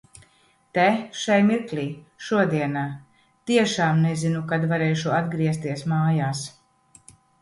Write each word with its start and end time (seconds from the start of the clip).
Te, 0.77 0.85
šai 1.23 1.35
mirklī, 1.49 1.83
šodienā, 2.29 2.85
tiešām 3.51 4.01
nezinu, 4.07 4.41
kad 4.53 4.65
varēšu 4.73 5.15
atgriezties 5.19 5.85
mājās. 5.93 6.43